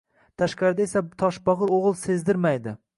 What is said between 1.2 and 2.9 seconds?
toshbagʻir oʻgʻil sezdirmaydi